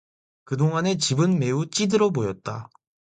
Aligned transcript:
그 0.45 0.57
동안에 0.57 0.97
집은 0.97 1.37
매우 1.37 1.67
찌들어 1.67 2.09
보였다. 2.09 2.71